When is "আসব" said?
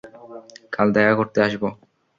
1.45-1.63